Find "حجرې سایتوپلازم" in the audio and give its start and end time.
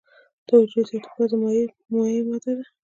0.71-1.41